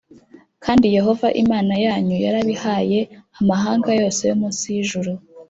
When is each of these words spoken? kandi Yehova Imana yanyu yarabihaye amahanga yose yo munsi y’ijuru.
kandi 0.63 0.85
Yehova 0.97 1.27
Imana 1.43 1.73
yanyu 1.85 2.15
yarabihaye 2.25 2.99
amahanga 3.39 3.89
yose 4.01 4.21
yo 4.29 4.35
munsi 4.41 4.65
y’ijuru. 4.75 5.11